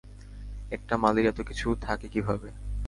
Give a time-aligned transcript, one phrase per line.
[0.71, 2.49] একটা মালীর এতকিছু থাকে কীভাবে?